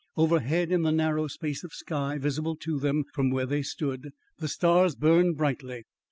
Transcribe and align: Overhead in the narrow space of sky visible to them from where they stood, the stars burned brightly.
Overhead 0.17 0.71
in 0.71 0.81
the 0.81 0.91
narrow 0.91 1.27
space 1.27 1.63
of 1.63 1.73
sky 1.75 2.17
visible 2.17 2.55
to 2.55 2.79
them 2.79 3.03
from 3.13 3.29
where 3.29 3.45
they 3.45 3.61
stood, 3.61 4.09
the 4.39 4.47
stars 4.47 4.95
burned 4.95 5.37
brightly. 5.37 5.83